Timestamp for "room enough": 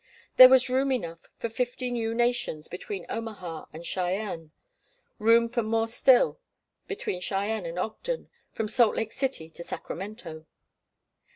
0.67-1.29